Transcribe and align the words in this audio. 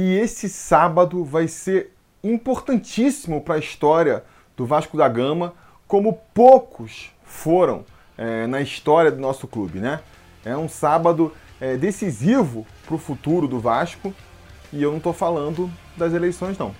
E 0.00 0.14
esse 0.14 0.48
sábado 0.48 1.24
vai 1.24 1.48
ser 1.48 1.92
importantíssimo 2.22 3.40
para 3.40 3.56
a 3.56 3.58
história 3.58 4.22
do 4.56 4.64
Vasco 4.64 4.96
da 4.96 5.08
Gama, 5.08 5.54
como 5.88 6.20
poucos 6.32 7.10
foram 7.24 7.84
é, 8.16 8.46
na 8.46 8.60
história 8.60 9.10
do 9.10 9.20
nosso 9.20 9.48
clube, 9.48 9.80
né? 9.80 9.98
É 10.44 10.56
um 10.56 10.68
sábado 10.68 11.32
é, 11.60 11.76
decisivo 11.76 12.64
para 12.86 12.94
o 12.94 12.98
futuro 12.98 13.48
do 13.48 13.58
Vasco 13.58 14.14
e 14.72 14.80
eu 14.80 14.90
não 14.92 14.98
estou 14.98 15.12
falando 15.12 15.68
das 15.96 16.14
eleições, 16.14 16.56
não. 16.56 16.72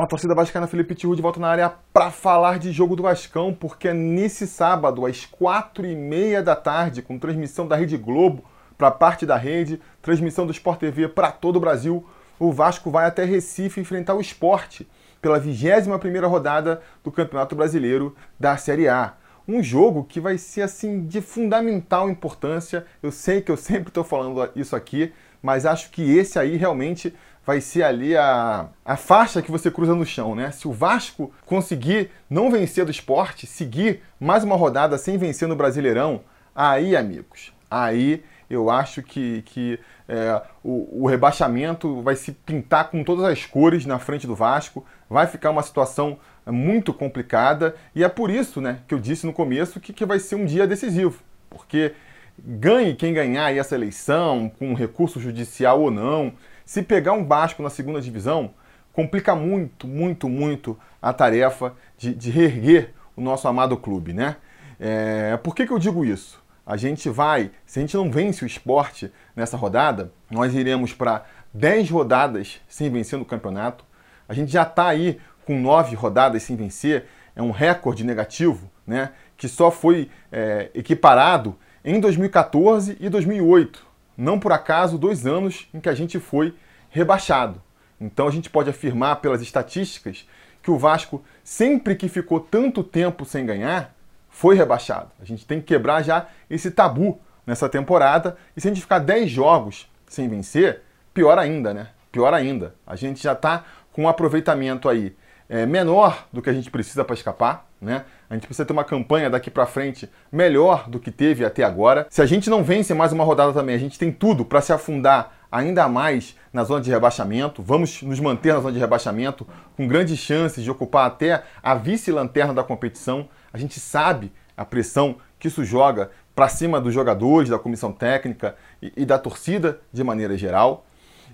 Fala, 0.00 0.08
torcida 0.08 0.34
vascaína, 0.34 0.66
Felipe 0.66 0.94
Tiru 0.94 1.14
de 1.14 1.20
volta 1.20 1.38
na 1.38 1.48
área 1.48 1.74
para 1.92 2.10
falar 2.10 2.58
de 2.58 2.72
jogo 2.72 2.96
do 2.96 3.02
Vascão, 3.02 3.52
porque 3.52 3.88
é 3.88 3.92
nesse 3.92 4.46
sábado, 4.46 5.04
às 5.04 5.26
quatro 5.26 5.86
e 5.86 5.94
meia 5.94 6.42
da 6.42 6.56
tarde, 6.56 7.02
com 7.02 7.18
transmissão 7.18 7.68
da 7.68 7.76
Rede 7.76 7.98
Globo 7.98 8.42
para 8.78 8.90
parte 8.90 9.26
da 9.26 9.36
rede, 9.36 9.78
transmissão 10.00 10.46
do 10.46 10.52
Sport 10.52 10.80
TV 10.80 11.06
para 11.06 11.30
todo 11.30 11.56
o 11.56 11.60
Brasil, 11.60 12.02
o 12.38 12.50
Vasco 12.50 12.90
vai 12.90 13.04
até 13.04 13.26
Recife 13.26 13.78
enfrentar 13.78 14.14
o 14.14 14.22
esporte 14.22 14.88
pela 15.20 15.38
21 15.38 15.98
primeira 15.98 16.26
rodada 16.26 16.80
do 17.04 17.12
Campeonato 17.12 17.54
Brasileiro 17.54 18.16
da 18.38 18.56
Série 18.56 18.88
A. 18.88 19.12
Um 19.46 19.62
jogo 19.62 20.04
que 20.04 20.18
vai 20.18 20.38
ser 20.38 20.62
assim 20.62 21.04
de 21.04 21.20
fundamental 21.20 22.08
importância. 22.08 22.86
Eu 23.02 23.12
sei 23.12 23.42
que 23.42 23.52
eu 23.52 23.56
sempre 23.58 23.88
estou 23.88 24.02
falando 24.02 24.48
isso 24.56 24.74
aqui, 24.74 25.12
mas 25.42 25.66
acho 25.66 25.90
que 25.90 26.16
esse 26.16 26.38
aí 26.38 26.56
realmente 26.56 27.14
vai 27.50 27.60
ser 27.60 27.82
ali 27.82 28.16
a, 28.16 28.68
a 28.84 28.96
faixa 28.96 29.42
que 29.42 29.50
você 29.50 29.72
cruza 29.72 29.92
no 29.92 30.06
chão, 30.06 30.36
né? 30.36 30.52
Se 30.52 30.68
o 30.68 30.72
Vasco 30.72 31.32
conseguir 31.44 32.12
não 32.30 32.48
vencer 32.48 32.84
do 32.84 32.92
esporte, 32.92 33.44
seguir 33.44 34.02
mais 34.20 34.44
uma 34.44 34.54
rodada 34.54 34.96
sem 34.96 35.18
vencer 35.18 35.48
no 35.48 35.56
Brasileirão, 35.56 36.20
aí, 36.54 36.94
amigos, 36.94 37.52
aí 37.68 38.22
eu 38.48 38.70
acho 38.70 39.02
que, 39.02 39.42
que 39.46 39.80
é, 40.08 40.40
o, 40.62 41.02
o, 41.02 41.08
rebaixamento 41.08 42.00
vai 42.02 42.14
se 42.14 42.30
pintar 42.30 42.88
com 42.88 43.02
todas 43.02 43.24
as 43.24 43.44
cores 43.44 43.84
na 43.84 43.98
frente 43.98 44.28
do 44.28 44.36
Vasco, 44.36 44.86
vai 45.08 45.26
ficar 45.26 45.50
uma 45.50 45.64
situação 45.64 46.20
muito 46.46 46.94
complicada 46.94 47.74
e 47.96 48.04
é 48.04 48.08
por 48.08 48.30
isso 48.30 48.60
né, 48.60 48.78
que 48.86 48.94
eu 48.94 49.00
disse 49.00 49.26
no 49.26 49.32
começo 49.32 49.80
que, 49.80 49.92
que 49.92 50.06
vai 50.06 50.20
ser 50.20 50.36
um 50.36 50.44
dia 50.46 50.68
decisivo, 50.68 51.20
porque 51.48 51.94
ganhe 52.38 52.94
quem 52.94 53.12
ganhar 53.12 53.52
essa 53.52 53.74
eleição, 53.74 54.48
com 54.56 54.72
recurso 54.72 55.18
judicial 55.18 55.80
ou 55.80 55.90
não, 55.90 56.32
se 56.70 56.84
pegar 56.84 57.14
um 57.14 57.26
Vasco 57.26 57.64
na 57.64 57.68
segunda 57.68 58.00
divisão, 58.00 58.54
complica 58.92 59.34
muito, 59.34 59.88
muito, 59.88 60.28
muito 60.28 60.78
a 61.02 61.12
tarefa 61.12 61.74
de, 61.98 62.14
de 62.14 62.30
reerguer 62.30 62.94
o 63.16 63.20
nosso 63.20 63.48
amado 63.48 63.76
clube, 63.76 64.12
né? 64.12 64.36
É, 64.78 65.36
por 65.38 65.52
que, 65.52 65.66
que 65.66 65.72
eu 65.72 65.80
digo 65.80 66.04
isso? 66.04 66.40
A 66.64 66.76
gente 66.76 67.10
vai, 67.10 67.50
se 67.66 67.80
a 67.80 67.82
gente 67.82 67.96
não 67.96 68.08
vence 68.08 68.44
o 68.44 68.46
esporte 68.46 69.12
nessa 69.34 69.56
rodada, 69.56 70.12
nós 70.30 70.54
iremos 70.54 70.92
para 70.92 71.24
10 71.52 71.90
rodadas 71.90 72.60
sem 72.68 72.88
vencer 72.88 73.18
no 73.18 73.24
campeonato. 73.24 73.84
A 74.28 74.32
gente 74.32 74.52
já 74.52 74.62
está 74.62 74.86
aí 74.86 75.18
com 75.44 75.60
9 75.60 75.96
rodadas 75.96 76.44
sem 76.44 76.54
vencer, 76.54 77.06
é 77.34 77.42
um 77.42 77.50
recorde 77.50 78.04
negativo, 78.04 78.70
né? 78.86 79.10
Que 79.36 79.48
só 79.48 79.72
foi 79.72 80.08
é, 80.30 80.70
equiparado 80.72 81.58
em 81.84 81.98
2014 81.98 82.96
e 83.00 83.08
2008 83.08 83.89
não 84.20 84.38
por 84.38 84.52
acaso 84.52 84.98
dois 84.98 85.26
anos 85.26 85.66
em 85.72 85.80
que 85.80 85.88
a 85.88 85.94
gente 85.94 86.18
foi 86.18 86.54
rebaixado. 86.90 87.60
Então 87.98 88.28
a 88.28 88.30
gente 88.30 88.50
pode 88.50 88.68
afirmar 88.68 89.16
pelas 89.16 89.40
estatísticas 89.40 90.28
que 90.62 90.70
o 90.70 90.76
Vasco, 90.76 91.24
sempre 91.42 91.94
que 91.94 92.06
ficou 92.06 92.38
tanto 92.38 92.84
tempo 92.84 93.24
sem 93.24 93.46
ganhar, 93.46 93.94
foi 94.28 94.54
rebaixado. 94.54 95.10
A 95.20 95.24
gente 95.24 95.46
tem 95.46 95.58
que 95.58 95.66
quebrar 95.68 96.02
já 96.02 96.28
esse 96.50 96.70
tabu 96.70 97.18
nessa 97.46 97.66
temporada. 97.66 98.36
E 98.54 98.60
se 98.60 98.68
a 98.68 98.70
gente 98.70 98.82
ficar 98.82 98.98
10 98.98 99.30
jogos 99.30 99.90
sem 100.06 100.28
vencer, 100.28 100.82
pior 101.14 101.38
ainda, 101.38 101.72
né? 101.72 101.88
Pior 102.12 102.34
ainda. 102.34 102.74
A 102.86 102.96
gente 102.96 103.22
já 103.22 103.32
está 103.32 103.64
com 103.90 104.02
um 104.02 104.08
aproveitamento 104.08 104.88
aí 104.88 105.16
é, 105.48 105.64
menor 105.64 106.26
do 106.30 106.42
que 106.42 106.50
a 106.50 106.52
gente 106.52 106.70
precisa 106.70 107.04
para 107.04 107.14
escapar. 107.14 107.69
Né? 107.80 108.04
A 108.28 108.34
gente 108.34 108.46
precisa 108.46 108.66
ter 108.66 108.72
uma 108.72 108.84
campanha 108.84 109.30
daqui 109.30 109.50
para 109.50 109.64
frente 109.64 110.08
melhor 110.30 110.88
do 110.88 111.00
que 111.00 111.10
teve 111.10 111.44
até 111.44 111.64
agora. 111.64 112.06
Se 112.10 112.20
a 112.20 112.26
gente 112.26 112.50
não 112.50 112.62
vence 112.62 112.92
mais 112.92 113.10
uma 113.10 113.24
rodada 113.24 113.52
também, 113.52 113.74
a 113.74 113.78
gente 113.78 113.98
tem 113.98 114.12
tudo 114.12 114.44
para 114.44 114.60
se 114.60 114.72
afundar 114.72 115.32
ainda 115.50 115.88
mais 115.88 116.36
na 116.52 116.62
zona 116.62 116.80
de 116.80 116.90
rebaixamento. 116.90 117.62
Vamos 117.62 118.02
nos 118.02 118.20
manter 118.20 118.52
na 118.52 118.60
zona 118.60 118.72
de 118.72 118.78
rebaixamento 118.78 119.46
com 119.76 119.88
grandes 119.88 120.18
chances 120.18 120.62
de 120.62 120.70
ocupar 120.70 121.06
até 121.06 121.42
a 121.62 121.74
vice-lanterna 121.74 122.52
da 122.52 122.62
competição. 122.62 123.28
A 123.52 123.56
gente 123.56 123.80
sabe 123.80 124.30
a 124.56 124.64
pressão 124.64 125.16
que 125.38 125.48
isso 125.48 125.64
joga 125.64 126.10
para 126.34 126.48
cima 126.48 126.80
dos 126.80 126.92
jogadores, 126.92 127.48
da 127.48 127.58
comissão 127.58 127.92
técnica 127.92 128.54
e, 128.80 128.92
e, 128.98 129.06
da 129.06 129.18
torcida 129.18 129.80
de 129.92 130.04
maneira 130.04 130.36
geral. 130.36 130.86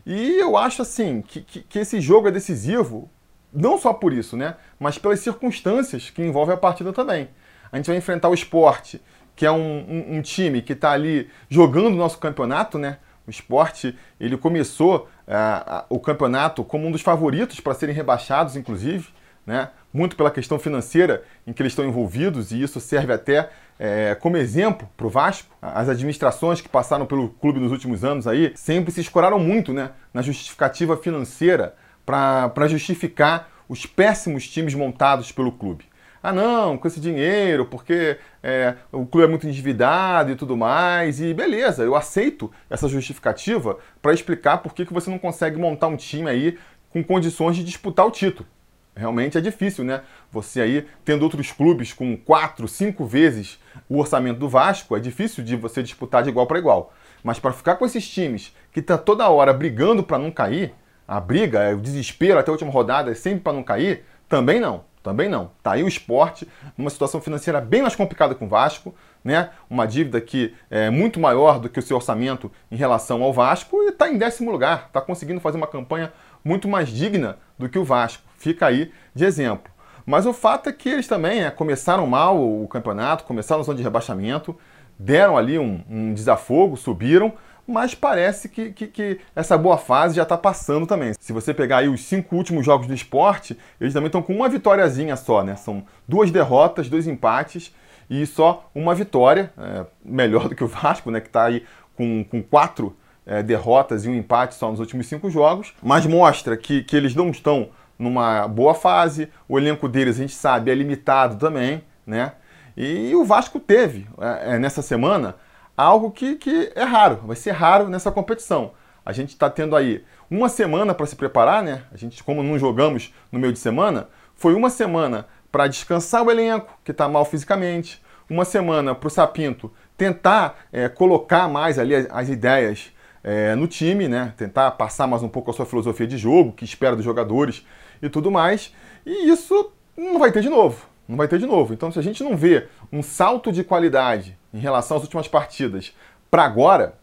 E 0.07 0.41
eu 0.41 0.57
acho 0.57 0.83
assim 0.83 1.23
que, 1.23 1.41
que, 1.41 1.61
que 1.63 1.78
esse 1.81 2.01
jogo 2.01 2.28
é 2.28 2.31
decisivo 2.31 3.11
não 3.53 3.79
só 3.79 3.93
por 3.93 4.12
isso, 4.12 4.37
né? 4.37 4.57
Mas 4.79 4.99
pelas 4.99 5.21
circunstâncias 5.21 6.11
que 6.11 6.23
envolvem 6.23 6.55
a 6.55 6.59
partida 6.59 6.93
também. 6.93 7.29
A 7.71 7.77
gente 7.77 7.87
vai 7.87 7.97
enfrentar 7.97 8.29
o 8.29 8.34
esporte, 8.34 9.01
que 9.34 9.45
é 9.45 9.51
um, 9.51 9.57
um, 9.59 10.17
um 10.17 10.23
time 10.23 10.62
que 10.62 10.73
está 10.73 10.93
ali 10.93 11.29
jogando 11.49 11.95
o 11.95 11.97
nosso 11.97 12.19
campeonato, 12.19 12.79
né? 12.79 12.99
O 13.27 13.31
esporte 13.31 13.97
ele 14.21 14.37
começou 14.37 15.09
uh, 15.27 15.84
o 15.89 15.99
campeonato 15.99 16.62
como 16.62 16.87
um 16.87 16.93
dos 16.93 17.03
favoritos 17.03 17.59
para 17.59 17.75
serem 17.75 17.95
rebaixados, 17.95 18.57
inclusive, 18.57 19.09
né? 19.45 19.71
muito 19.93 20.15
pela 20.15 20.31
questão 20.31 20.59
financeira 20.59 21.25
em 21.47 21.53
que 21.53 21.63
eles 21.63 21.73
estão 21.73 21.87
envolvidos, 21.87 22.53
e 22.53 22.63
isso 22.63 22.78
serve 22.81 23.15
até 23.15 23.49
é, 23.78 24.15
como 24.15 24.37
exemplo 24.37 24.89
para 24.97 25.07
o 25.07 25.11
Vasco. 25.11 25.49
As 25.61 25.89
administrações 25.89 26.61
que 26.61 26.69
passaram 26.69 27.07
pelo 27.07 27.31
clube 27.31 27.59
nos 27.59 27.73
últimos 27.73 28.05
anos 28.05 28.27
aí 28.27 28.53
sempre 28.55 28.93
se 28.93 29.01
escoraram 29.01 29.39
muito 29.39 29.73
né? 29.73 29.91
na 30.13 30.21
justificativa 30.21 30.97
financeira 30.97 31.75
para 32.06 32.69
justificar 32.69 33.50
os 33.69 33.84
péssimos 33.84 34.49
times 34.49 34.75
montados 34.75 35.33
pelo 35.33 35.50
clube. 35.50 35.84
Ah, 36.22 36.33
não, 36.33 36.78
com 36.78 36.89
esse 36.89 36.99
dinheiro, 36.99 37.67
porque 37.67 38.19
é, 38.43 38.75
o 38.91 39.06
clube 39.06 39.27
é 39.27 39.31
muito 39.31 39.47
endividado 39.47 40.31
e 40.31 40.37
tudo 40.37 40.56
mais. 40.56 41.21
E 41.21 41.34
beleza, 41.34 41.84
eu 41.84 41.95
aceito 41.95 42.50
essa 42.71 42.89
justificativa 42.89 43.78
para 44.00 44.12
explicar 44.12 44.59
por 44.59 44.75
que, 44.75 44.87
que 44.87 44.93
você 44.93 45.11
não 45.11 45.19
consegue 45.19 45.59
montar 45.59 45.89
um 45.89 45.97
time 45.97 46.28
aí 46.28 46.59
com 46.91 47.05
condições 47.05 47.56
de 47.56 47.62
disputar 47.62 48.06
o 48.06 48.11
título. 48.11 48.49
Realmente 48.97 49.37
é 49.37 49.41
difícil, 49.41 49.84
né? 49.84 50.00
Você 50.33 50.61
aí, 50.61 50.87
tendo 51.05 51.22
outros 51.22 51.53
clubes 51.53 51.93
com 51.93 52.16
quatro, 52.16 52.66
cinco 52.66 53.05
vezes 53.05 53.61
o 53.89 53.99
orçamento 53.99 54.41
do 54.41 54.49
Vasco, 54.49 54.97
é 54.97 55.00
difícil 55.00 55.45
de 55.45 55.55
você 55.55 55.83
disputar 55.83 56.22
de 56.22 56.31
igual 56.31 56.47
para 56.47 56.59
igual. 56.59 56.95
Mas 57.22 57.39
para 57.39 57.53
ficar 57.53 57.77
com 57.77 57.84
esses 57.84 58.09
times 58.09 58.55
que 58.72 58.81
tá 58.81 58.97
toda 58.97 59.28
hora 59.28 59.53
brigando 59.53 60.03
para 60.03 60.19
não 60.19 60.31
cair, 60.31 60.72
a 61.06 61.21
briga, 61.21 61.75
o 61.75 61.81
desespero 61.81 62.39
até 62.39 62.50
a 62.50 62.53
última 62.53 62.71
rodada, 62.71 63.11
é 63.11 63.15
sempre 63.15 63.41
para 63.41 63.53
não 63.53 63.62
cair? 63.62 64.05
Também 64.28 64.61
não, 64.61 64.84
também 65.03 65.28
não. 65.28 65.50
Tá 65.62 65.72
aí 65.72 65.83
o 65.83 65.89
esporte, 65.89 66.49
numa 66.77 66.91
situação 66.91 67.21
financeira 67.21 67.61
bem 67.61 67.83
mais 67.83 67.94
complicada 67.94 68.34
com 68.34 68.47
o 68.47 68.49
Vasco, 68.49 68.94
né? 69.22 69.50
Uma 69.69 69.87
dívida 69.87 70.21
que 70.21 70.55
é 70.71 70.91
muito 70.91 71.21
maior 71.21 71.59
do 71.59 71.69
que 71.69 71.78
o 71.78 71.83
seu 71.83 71.97
orçamento 71.97 72.50
em 72.71 72.77
relação 72.77 73.22
ao 73.22 73.33
Vasco 73.33 73.83
e 73.83 73.89
está 73.89 74.09
em 74.09 74.19
décimo 74.19 74.50
lugar, 74.50 74.87
está 74.87 75.00
conseguindo 75.00 75.41
fazer 75.41 75.56
uma 75.56 75.66
campanha 75.66 76.12
muito 76.45 76.69
mais 76.69 76.89
digna 76.89 77.37
do 77.59 77.69
que 77.69 77.78
o 77.78 77.84
Vasco. 77.84 78.22
Fica 78.37 78.66
aí 78.66 78.93
de 79.15 79.25
exemplo. 79.25 79.72
Mas 80.05 80.25
o 80.25 80.33
fato 80.33 80.69
é 80.69 80.72
que 80.72 80.89
eles 80.89 81.09
também 81.09 81.45
é, 81.45 81.50
começaram 81.50 82.06
mal 82.06 82.39
o 82.41 82.69
campeonato, 82.69 83.25
começaram 83.25 83.59
na 83.59 83.65
zona 83.65 83.77
de 83.77 83.83
rebaixamento, 83.83 84.56
deram 84.97 85.37
ali 85.37 85.59
um, 85.59 85.83
um 85.91 86.15
desafogo, 86.15 86.77
subiram, 86.77 87.33
mas 87.66 87.94
parece 87.94 88.49
que, 88.49 88.71
que, 88.71 88.87
que 88.87 89.21
essa 89.34 89.59
boa 89.59 89.77
fase 89.77 90.16
já 90.16 90.22
está 90.22 90.37
passando 90.37 90.87
também. 90.87 91.12
Se 91.19 91.32
você 91.32 91.53
pegar 91.53 91.78
aí 91.78 91.88
os 91.88 92.03
cinco 92.03 92.37
últimos 92.37 92.65
jogos 92.65 92.87
do 92.87 92.94
esporte, 92.94 93.59
eles 93.81 93.93
também 93.93 94.06
estão 94.06 94.22
com 94.22 94.34
uma 94.34 94.49
vitóriazinha 94.49 95.16
só, 95.16 95.43
né? 95.43 95.56
São 95.56 95.84
duas 96.06 96.31
derrotas, 96.31 96.88
dois 96.88 97.06
empates 97.06 97.75
e 98.09 98.25
só 98.25 98.71
uma 98.75 98.94
vitória, 98.94 99.53
é, 99.59 99.86
melhor 100.04 100.48
do 100.48 100.54
que 100.54 100.63
o 100.63 100.68
Vasco, 100.68 101.10
né? 101.10 101.21
Que 101.21 101.27
está 101.27 101.45
aí 101.45 101.65
com, 101.97 102.24
com 102.24 102.42
quatro 102.42 102.97
é, 103.27 103.42
derrotas 103.42 104.04
e 104.04 104.09
um 104.09 104.15
empate 104.15 104.54
só 104.54 104.71
nos 104.71 104.78
últimos 104.78 105.07
cinco 105.07 105.28
jogos, 105.28 105.74
mas 105.83 106.07
mostra 106.07 106.57
que, 106.57 106.84
que 106.84 106.97
eles 106.97 107.15
não 107.15 107.30
estão 107.30 107.71
numa 107.98 108.47
boa 108.47 108.74
fase, 108.74 109.28
o 109.48 109.59
elenco 109.59 109.89
deles, 109.89 110.16
a 110.16 110.21
gente 110.21 110.34
sabe, 110.34 110.71
é 110.71 110.74
limitado 110.74 111.36
também, 111.36 111.83
né? 112.07 112.33
E 112.77 113.15
o 113.15 113.24
Vasco 113.24 113.59
teve, 113.59 114.07
é, 114.21 114.54
é 114.54 114.59
nessa 114.59 114.83
semana, 114.83 115.34
algo 115.77 116.11
que, 116.11 116.37
que 116.37 116.73
é 116.75 116.83
raro, 116.83 117.21
vai 117.25 117.37
ser 117.37 117.53
raro 117.53 117.89
nessa 117.89 118.11
competição. 118.11 118.73
A 119.05 119.13
gente 119.13 119.31
está 119.31 119.49
tendo 119.49 119.77
aí 119.77 120.05
uma 120.31 120.49
semana 120.49 120.95
para 120.95 121.07
se 121.07 121.15
preparar, 121.15 121.63
né? 121.63 121.84
A 121.93 121.97
gente, 121.97 122.25
como 122.25 122.43
não 122.43 122.59
jogamos 122.59 123.15
no 123.31 123.39
meio 123.39 123.53
de 123.53 123.59
semana, 123.59 124.09
foi 124.34 124.55
uma 124.55 124.71
semana 124.71 125.27
para 125.53 125.69
descansar 125.69 126.25
o 126.25 126.31
elenco, 126.31 126.77
que 126.84 126.91
está 126.91 127.09
mal 127.09 127.25
fisicamente, 127.25 128.03
uma 128.28 128.45
semana 128.45 128.95
para 128.95 129.07
o 129.07 129.11
Sapinto 129.11 129.73
tentar 129.97 130.67
é, 130.73 130.89
colocar 130.89 131.49
mais 131.49 131.79
ali 131.79 131.95
as, 131.95 132.07
as 132.11 132.29
ideias 132.29 132.93
é, 133.22 133.55
no 133.55 133.67
time, 133.67 134.09
né? 134.09 134.33
Tentar 134.37 134.71
passar 134.72 135.07
mais 135.07 135.22
um 135.22 135.29
pouco 135.29 135.51
a 135.51 135.55
sua 135.55 135.67
filosofia 135.67 136.07
de 136.07 136.19
jogo, 136.19 136.53
que 136.53 136.65
espera 136.65 136.97
dos 136.97 137.05
jogadores 137.05 137.65
e 138.03 138.09
tudo 138.09 138.31
mais. 138.31 138.75
E 139.05 139.31
isso 139.31 139.72
não 139.97 140.19
vai 140.19 140.33
ter 140.33 140.43
de 140.43 140.49
novo. 140.49 140.84
Não 141.09 141.17
vai 141.17 141.29
ter 141.29 141.39
de 141.39 141.47
novo. 141.47 141.72
Então, 141.72 141.91
se 141.93 141.99
a 141.99 142.03
gente 142.03 142.25
não 142.25 142.37
vê 142.37 142.67
um 142.93 143.03
salto 143.03 143.53
de 143.53 143.63
qualidade 143.63 144.37
em 144.57 144.61
relação 144.61 144.97
às 144.97 145.03
últimas 145.03 145.29
partidas 145.29 145.95
para 146.31 146.45
agora, 146.45 146.95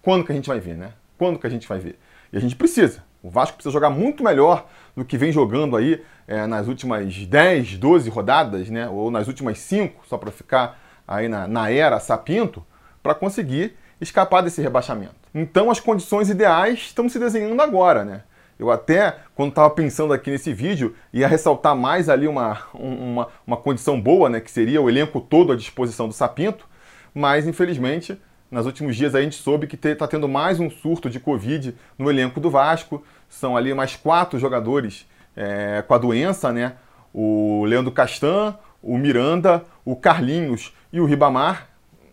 quando 0.00 0.24
que 0.24 0.32
a 0.32 0.34
gente 0.34 0.48
vai 0.48 0.58
ver, 0.58 0.76
né? 0.76 0.92
Quando 1.18 1.38
que 1.38 1.46
a 1.46 1.50
gente 1.50 1.68
vai 1.68 1.78
ver? 1.78 1.98
E 2.32 2.36
a 2.36 2.40
gente 2.40 2.56
precisa. 2.56 3.04
O 3.22 3.30
Vasco 3.30 3.56
precisa 3.56 3.72
jogar 3.72 3.90
muito 3.90 4.24
melhor 4.24 4.66
do 4.96 5.04
que 5.04 5.18
vem 5.18 5.30
jogando 5.30 5.76
aí 5.76 6.02
é, 6.26 6.46
nas 6.46 6.66
últimas 6.66 7.14
10, 7.14 7.78
12 7.78 8.10
rodadas, 8.10 8.70
né? 8.70 8.88
Ou 8.88 9.10
nas 9.10 9.28
últimas 9.28 9.58
5, 9.58 10.06
só 10.06 10.16
para 10.16 10.30
ficar 10.30 10.78
aí 11.06 11.28
na, 11.28 11.46
na 11.46 11.70
era 11.70 12.00
Sapinto, 12.00 12.64
para 13.02 13.14
conseguir 13.14 13.76
escapar 14.00 14.42
desse 14.42 14.62
rebaixamento. 14.62 15.14
Então 15.34 15.70
as 15.70 15.80
condições 15.80 16.30
ideais 16.30 16.78
estão 16.80 17.08
se 17.08 17.18
desenhando 17.18 17.60
agora, 17.60 18.04
né? 18.04 18.22
Eu 18.64 18.70
até, 18.70 19.16
quando 19.34 19.50
estava 19.50 19.68
pensando 19.68 20.14
aqui 20.14 20.30
nesse 20.30 20.52
vídeo, 20.54 20.94
ia 21.12 21.28
ressaltar 21.28 21.76
mais 21.76 22.08
ali 22.08 22.26
uma, 22.26 22.62
uma, 22.72 23.28
uma 23.46 23.56
condição 23.58 24.00
boa, 24.00 24.30
né? 24.30 24.40
Que 24.40 24.50
seria 24.50 24.80
o 24.80 24.88
elenco 24.88 25.20
todo 25.20 25.52
à 25.52 25.56
disposição 25.56 26.08
do 26.08 26.14
Sapinto, 26.14 26.66
mas 27.14 27.46
infelizmente, 27.46 28.18
nos 28.50 28.64
últimos 28.64 28.96
dias 28.96 29.14
a 29.14 29.20
gente 29.20 29.36
soube 29.36 29.66
que 29.66 29.76
está 29.76 30.08
tendo 30.08 30.26
mais 30.26 30.60
um 30.60 30.70
surto 30.70 31.10
de 31.10 31.20
Covid 31.20 31.76
no 31.98 32.10
elenco 32.10 32.40
do 32.40 32.48
Vasco. 32.48 33.04
São 33.28 33.54
ali 33.54 33.74
mais 33.74 33.96
quatro 33.96 34.38
jogadores 34.38 35.06
é, 35.36 35.84
com 35.86 35.92
a 35.92 35.98
doença, 35.98 36.50
né? 36.50 36.72
O 37.12 37.66
Leandro 37.66 37.92
Castan, 37.92 38.56
o 38.82 38.96
Miranda, 38.96 39.62
o 39.84 39.94
Carlinhos 39.94 40.74
e 40.90 41.00
o 41.00 41.04
Ribamar 41.04 41.68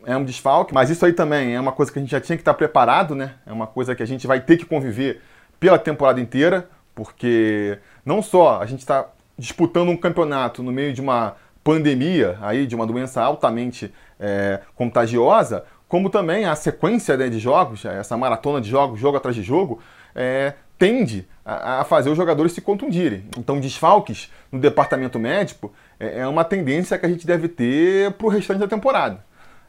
é 0.05 0.17
um 0.17 0.25
desfalque, 0.25 0.73
mas 0.73 0.89
isso 0.89 1.05
aí 1.05 1.13
também 1.13 1.55
é 1.55 1.59
uma 1.59 1.71
coisa 1.71 1.91
que 1.91 1.99
a 1.99 2.01
gente 2.01 2.11
já 2.11 2.19
tinha 2.19 2.35
que 2.35 2.41
estar 2.41 2.53
preparado, 2.53 3.15
né? 3.15 3.35
É 3.45 3.53
uma 3.53 3.67
coisa 3.67 3.95
que 3.95 4.03
a 4.03 4.05
gente 4.05 4.27
vai 4.27 4.41
ter 4.41 4.57
que 4.57 4.65
conviver 4.65 5.21
pela 5.61 5.77
temporada 5.77 6.19
inteira, 6.19 6.67
porque 6.95 7.77
não 8.03 8.21
só 8.23 8.59
a 8.59 8.65
gente 8.65 8.79
está 8.79 9.07
disputando 9.37 9.89
um 9.89 9.95
campeonato 9.95 10.63
no 10.63 10.71
meio 10.71 10.91
de 10.91 10.99
uma 10.99 11.35
pandemia, 11.63 12.39
aí 12.41 12.65
de 12.65 12.75
uma 12.75 12.87
doença 12.87 13.21
altamente 13.21 13.93
é, 14.19 14.59
contagiosa, 14.75 15.63
como 15.87 16.09
também 16.09 16.45
a 16.45 16.55
sequência 16.55 17.15
né, 17.15 17.29
de 17.29 17.37
jogos, 17.37 17.85
essa 17.85 18.17
maratona 18.17 18.59
de 18.59 18.69
jogos, 18.69 18.99
jogo 18.99 19.17
atrás 19.17 19.35
de 19.35 19.43
jogo, 19.43 19.79
é, 20.15 20.53
tende 20.79 21.27
a, 21.45 21.81
a, 21.81 21.83
fazer 21.83 22.09
os 22.09 22.17
jogadores 22.17 22.53
se 22.53 22.61
contundirem. 22.61 23.25
Então, 23.37 23.59
desfalques 23.59 24.31
no 24.51 24.59
departamento 24.59 25.19
médico 25.19 25.71
é, 25.99 26.21
é 26.21 26.27
uma 26.27 26.43
tendência 26.43 26.97
que 26.97 27.05
a 27.05 27.09
gente 27.09 27.27
deve 27.27 27.47
ter 27.47 28.11
para 28.13 28.25
o 28.25 28.29
restante 28.31 28.59
da 28.59 28.67
temporada. 28.67 29.23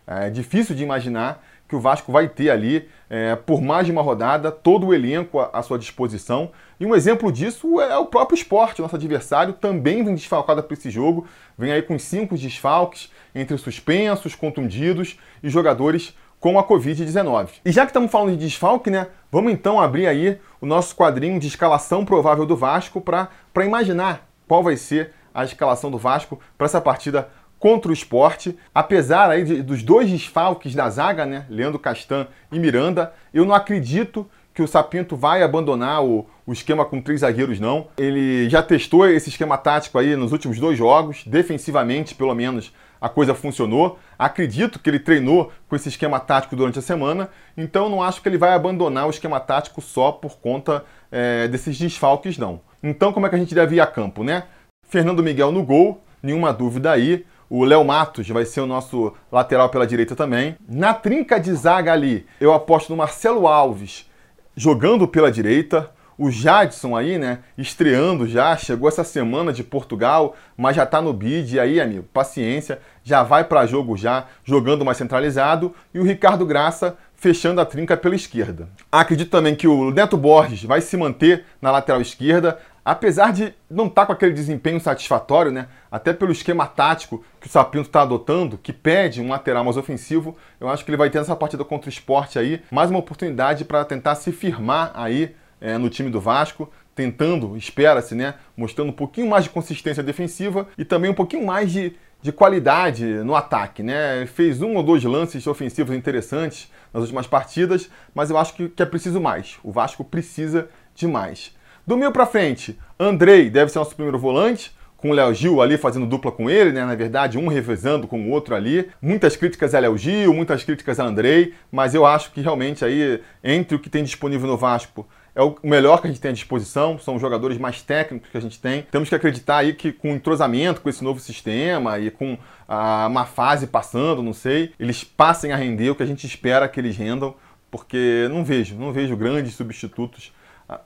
É 0.06 0.30
difícil 0.30 0.74
de 0.74 0.82
imaginar 0.82 1.44
que 1.72 1.76
o 1.76 1.80
Vasco 1.80 2.12
vai 2.12 2.28
ter 2.28 2.50
ali, 2.50 2.86
é, 3.08 3.34
por 3.34 3.62
mais 3.62 3.86
de 3.86 3.92
uma 3.92 4.02
rodada, 4.02 4.52
todo 4.52 4.88
o 4.88 4.94
elenco 4.94 5.40
à, 5.40 5.62
sua 5.62 5.78
disposição. 5.78 6.50
E 6.78 6.84
um 6.84 6.94
exemplo 6.94 7.32
disso 7.32 7.80
é 7.80 7.96
o 7.96 8.04
próprio 8.04 8.36
esporte, 8.36 8.82
nosso 8.82 8.94
adversário, 8.94 9.54
também 9.54 10.04
vem 10.04 10.14
desfalcado 10.14 10.62
para 10.62 10.74
esse 10.74 10.90
jogo, 10.90 11.26
vem 11.56 11.72
aí 11.72 11.80
com 11.80 11.98
cinco 11.98 12.36
desfalques, 12.36 13.10
entre 13.34 13.56
suspensos, 13.56 14.34
contundidos 14.34 15.19
e 15.42 15.48
jogadores 15.48 16.14
com 16.38 16.58
a 16.58 16.62
Covid-19. 16.62 17.48
E 17.64 17.72
já 17.72 17.86
que 17.86 17.90
estamos 17.90 18.10
falando 18.10 18.36
de 18.36 18.44
desfalque, 18.44 18.90
né, 18.90 19.06
vamos 19.30 19.50
então 19.50 19.80
abrir 19.80 20.06
aí 20.06 20.38
o 20.60 20.66
nosso 20.66 20.94
quadrinho 20.94 21.40
de 21.40 21.46
escalação 21.46 22.04
provável 22.04 22.44
do 22.44 22.54
Vasco 22.54 23.00
para 23.00 23.30
imaginar 23.64 24.28
qual 24.46 24.62
vai 24.62 24.76
ser 24.76 25.14
a 25.32 25.42
escalação 25.42 25.90
do 25.90 25.96
Vasco 25.96 26.38
para 26.58 26.66
essa 26.66 26.82
partida 26.82 27.30
contra 27.62 27.92
o 27.92 27.94
esporte. 27.94 28.58
Apesar 28.74 29.30
aí 29.30 29.44
de, 29.44 29.62
dos 29.62 29.84
dois 29.84 30.10
desfalques 30.10 30.74
da 30.74 30.90
zaga, 30.90 31.24
né? 31.24 31.46
Leandro 31.48 31.78
Castan 31.78 32.26
e 32.50 32.58
Miranda, 32.58 33.12
eu 33.32 33.44
não 33.44 33.54
acredito 33.54 34.28
que 34.52 34.60
o 34.60 34.66
Sapinto 34.66 35.14
vai 35.14 35.44
abandonar 35.44 36.04
o, 36.04 36.26
o 36.44 36.52
esquema 36.52 36.84
com 36.84 37.00
três 37.00 37.20
zagueiros, 37.20 37.60
não. 37.60 37.86
Ele 37.96 38.50
já 38.50 38.64
testou 38.64 39.08
esse 39.08 39.28
esquema 39.28 39.56
tático 39.56 39.96
aí 39.96 40.16
nos 40.16 40.32
últimos 40.32 40.58
dois 40.58 40.76
jogos, 40.76 41.22
defensivamente, 41.24 42.16
pelo 42.16 42.34
menos, 42.34 42.74
a 43.00 43.08
coisa 43.08 43.32
funcionou. 43.32 43.96
Acredito 44.18 44.80
que 44.80 44.90
ele 44.90 44.98
treinou 44.98 45.52
com 45.68 45.76
esse 45.76 45.88
esquema 45.88 46.18
tático 46.18 46.56
durante 46.56 46.80
a 46.80 46.82
semana, 46.82 47.30
então 47.56 47.88
não 47.88 48.02
acho 48.02 48.20
que 48.20 48.28
ele 48.28 48.38
vai 48.38 48.54
abandonar 48.54 49.06
o 49.06 49.10
esquema 49.10 49.38
tático 49.38 49.80
só 49.80 50.10
por 50.10 50.36
conta 50.38 50.84
é, 51.12 51.46
desses 51.46 51.78
desfalques, 51.78 52.36
não. 52.36 52.60
Então, 52.82 53.12
como 53.12 53.24
é 53.24 53.28
que 53.28 53.36
a 53.36 53.38
gente 53.38 53.54
deve 53.54 53.76
ir 53.76 53.80
a 53.80 53.86
campo, 53.86 54.24
né? 54.24 54.42
Fernando 54.88 55.22
Miguel 55.22 55.52
no 55.52 55.62
gol, 55.62 56.02
nenhuma 56.20 56.52
dúvida 56.52 56.90
aí. 56.90 57.24
O 57.54 57.64
Léo 57.64 57.84
Matos 57.84 58.26
vai 58.31 58.46
ser 58.46 58.62
o 58.62 58.66
nosso 58.66 59.12
lateral 59.31 59.69
pela 59.69 59.87
direita 59.87 60.16
também. 60.16 60.56
Na 60.66 60.94
trinca 60.94 61.38
de 61.38 61.52
zaga 61.52 61.93
ali, 61.93 62.26
eu 62.40 62.50
aposto 62.50 62.88
no 62.88 62.96
Marcelo 62.96 63.46
Alves 63.46 64.10
jogando 64.56 65.06
pela 65.06 65.31
direita. 65.31 65.90
O 66.16 66.31
Jadson 66.31 66.96
aí, 66.96 67.19
né, 67.19 67.40
estreando 67.58 68.26
já, 68.26 68.56
chegou 68.56 68.88
essa 68.88 69.04
semana 69.04 69.52
de 69.52 69.62
Portugal, 69.62 70.34
mas 70.56 70.76
já 70.76 70.87
tá 70.87 71.02
no 71.02 71.12
bid. 71.12 71.56
E 71.56 71.60
aí, 71.60 71.78
amigo, 71.78 72.08
paciência, 72.10 72.81
já 73.04 73.22
vai 73.22 73.44
para 73.44 73.66
jogo 73.66 73.98
já, 73.98 74.28
jogando 74.43 74.82
mais 74.82 74.96
centralizado. 74.96 75.75
E 75.93 75.98
o 75.98 76.05
Ricardo 76.05 76.46
Graça 76.46 76.96
fechando 77.22 77.60
a 77.60 77.66
trinca 77.66 77.96
pela 77.98 78.16
esquerda. 78.16 78.69
Acredito 78.90 79.31
também 79.31 79.55
que 79.55 79.69
o 79.69 79.90
Neto 79.90 80.16
Borges 80.16 80.64
vai 80.64 80.81
se 80.81 80.96
manter 80.96 81.44
na 81.60 81.70
lateral 81.70 82.00
esquerda, 82.00 82.58
apesar 82.84 83.32
de 83.32 83.55
não 83.70 83.87
estar 83.87 84.02
tá 84.02 84.06
com 84.06 84.12
aquele 84.12 84.32
desempenho 84.32 84.81
satisfatório, 84.81 85.52
né? 85.52 85.69
Até 85.90 86.12
pelo 86.12 86.32
esquema 86.32 86.67
tático 86.67 87.25
que 87.40 87.46
o 87.46 87.50
Sapinto 87.50 87.87
está 87.87 88.02
adotando, 88.02 88.58
que 88.58 88.73
pede 88.73 89.20
um 89.20 89.29
lateral 89.29 89.64
mais 89.64 89.76
ofensivo, 89.76 90.37
eu 90.61 90.69
acho 90.69 90.84
que 90.84 90.90
ele 90.90 90.96
vai 90.96 91.11
ter 91.11 91.19
nessa 91.19 91.37
partida 91.37 91.64
contra 91.64 91.88
o 91.88 91.93
esporte 91.93 92.38
aí 92.38 92.62
mais 92.70 92.90
uma 92.90 92.99
oportunidade 92.99 93.64
para 93.64 93.84
tentar 93.84 94.14
se 94.17 94.32
firmar 94.32 94.90
aí 94.94 95.34
é, 95.61 95.79
no 95.79 95.88
time 95.88 96.11
do 96.11 96.20
Vasco, 96.20 96.69
tentando, 96.94 97.56
espera-se, 97.56 98.14
né? 98.14 98.34
Mostrando 98.56 98.90
um 98.90 98.94
pouquinho 98.94 99.29
mais 99.29 99.44
de 99.44 99.50
consistência 99.50 100.02
defensiva 100.02 100.67
e 100.76 100.84
também 100.84 101.11
um 101.11 101.14
pouquinho 101.14 101.46
mais 101.46 101.70
de, 101.70 101.94
de 102.20 102.32
qualidade 102.32 103.05
no 103.05 103.34
ataque, 103.34 103.82
né? 103.82 104.26
Fez 104.26 104.61
um 104.61 104.75
ou 104.75 104.82
dois 104.82 105.05
lances 105.05 105.46
ofensivos 105.46 105.94
interessantes 105.94 106.70
nas 106.93 107.02
últimas 107.02 107.26
partidas, 107.26 107.88
mas 108.14 108.29
eu 108.29 108.37
acho 108.37 108.55
que, 108.55 108.69
que 108.69 108.82
é 108.82 108.87
preciso 108.87 109.20
mais. 109.20 109.58
O 109.62 109.70
Vasco 109.70 110.05
precisa 110.05 110.69
de 110.94 111.06
mais. 111.06 111.55
Do 111.84 111.96
meio 111.96 112.12
para 112.12 112.26
frente, 112.26 112.79
Andrei 112.99 113.50
deve 113.50 113.73
ser 113.73 113.81
nosso 113.81 113.96
primeiro 113.96 114.19
volante, 114.19 114.73
com 114.96 115.11
o 115.11 115.12
Léo 115.12 115.34
Gil 115.34 115.61
ali 115.61 115.76
fazendo 115.76 116.06
dupla 116.06 116.31
com 116.31 116.49
ele, 116.49 116.70
né? 116.70 116.84
Na 116.84 116.94
verdade, 116.94 117.37
um 117.37 117.49
revezando 117.49 118.06
com 118.06 118.23
o 118.23 118.31
outro 118.31 118.55
ali. 118.55 118.88
Muitas 119.02 119.34
críticas 119.34 119.75
a 119.75 119.81
Léo 119.81 119.99
Gil, 119.99 120.32
muitas 120.32 120.62
críticas 120.62 121.00
a 121.00 121.05
Andrei, 121.05 121.55
mas 121.73 121.93
eu 121.93 122.06
acho 122.06 122.31
que 122.31 122.40
realmente 122.40 122.84
aí, 122.84 123.20
entre 123.43 123.75
o 123.75 123.81
que 123.81 123.90
tem 123.90 124.05
disponível 124.05 124.46
no 124.46 124.56
Vasco, 124.56 125.05
é 125.34 125.43
o 125.43 125.56
melhor 125.64 126.00
que 126.00 126.06
a 126.06 126.11
gente 126.11 126.20
tem 126.20 126.31
à 126.31 126.34
disposição, 126.34 127.00
são 127.00 127.17
os 127.17 127.20
jogadores 127.20 127.58
mais 127.58 127.82
técnicos 127.82 128.31
que 128.31 128.37
a 128.37 128.40
gente 128.40 128.61
tem. 128.61 128.87
Temos 128.93 129.08
que 129.08 129.14
acreditar 129.17 129.56
aí 129.56 129.73
que 129.73 129.90
com 129.90 130.12
o 130.12 130.14
entrosamento 130.14 130.81
com 130.81 130.88
esse 130.88 131.02
novo 131.02 131.19
sistema 131.19 131.99
e 131.99 132.08
com 132.08 132.38
a, 132.69 133.08
uma 133.08 133.25
fase 133.25 133.67
passando, 133.67 134.23
não 134.23 134.32
sei, 134.32 134.73
eles 134.79 135.02
passem 135.02 135.51
a 135.51 135.56
render 135.56 135.91
o 135.91 135.96
que 135.96 136.03
a 136.05 136.06
gente 136.06 136.24
espera 136.29 136.69
que 136.69 136.79
eles 136.79 136.96
rendam, 136.96 137.34
porque 137.72 138.29
não 138.31 138.44
vejo, 138.44 138.77
não 138.77 138.93
vejo 138.93 139.17
grandes 139.17 139.55
substitutos 139.55 140.32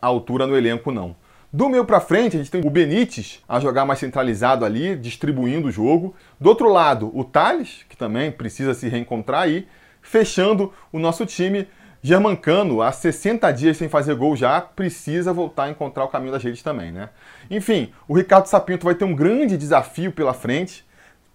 altura 0.00 0.46
no 0.46 0.56
elenco, 0.56 0.90
não. 0.90 1.16
Do 1.52 1.68
meio 1.68 1.84
para 1.84 2.00
frente, 2.00 2.36
a 2.36 2.38
gente 2.38 2.50
tem 2.50 2.60
o 2.64 2.70
Benítez 2.70 3.42
a 3.48 3.60
jogar 3.60 3.84
mais 3.84 3.98
centralizado 3.98 4.64
ali, 4.64 4.96
distribuindo 4.96 5.68
o 5.68 5.72
jogo. 5.72 6.14
Do 6.40 6.48
outro 6.48 6.70
lado, 6.70 7.10
o 7.14 7.24
Thales, 7.24 7.86
que 7.88 7.96
também 7.96 8.30
precisa 8.30 8.74
se 8.74 8.88
reencontrar 8.88 9.42
aí, 9.42 9.66
fechando 10.02 10.72
o 10.92 10.98
nosso 10.98 11.24
time. 11.24 11.66
Germancano, 12.02 12.82
há 12.82 12.92
60 12.92 13.50
dias 13.52 13.76
sem 13.76 13.88
fazer 13.88 14.14
gol 14.16 14.36
já, 14.36 14.60
precisa 14.60 15.32
voltar 15.32 15.64
a 15.64 15.70
encontrar 15.70 16.04
o 16.04 16.08
caminho 16.08 16.32
das 16.32 16.42
redes 16.42 16.62
também, 16.62 16.92
né? 16.92 17.08
Enfim, 17.50 17.90
o 18.06 18.14
Ricardo 18.14 18.46
Sapinto 18.46 18.84
vai 18.84 18.94
ter 18.94 19.04
um 19.04 19.14
grande 19.14 19.56
desafio 19.56 20.12
pela 20.12 20.34
frente. 20.34 20.84